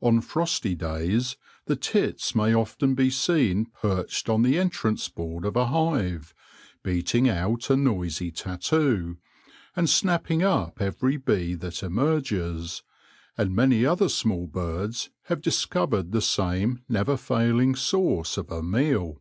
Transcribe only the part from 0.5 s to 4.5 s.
days the tits may often be seen perched on